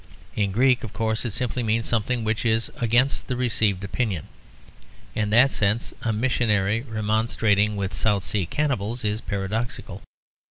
In 0.35 0.51
Greek, 0.51 0.83
of 0.83 0.93
course, 0.93 1.25
it 1.25 1.31
simply 1.31 1.61
means 1.61 1.85
something 1.85 2.23
which 2.23 2.43
is 2.43 2.71
against 2.77 3.27
the 3.27 3.35
received 3.35 3.83
opinion; 3.83 4.29
in 5.13 5.29
that 5.29 5.51
sense 5.51 5.93
a 6.01 6.11
missionary 6.11 6.81
remonstrating 6.81 7.75
with 7.75 7.93
South 7.93 8.23
Sea 8.23 8.47
cannibals 8.47 9.05
is 9.05 9.21
paradoxical. 9.21 10.01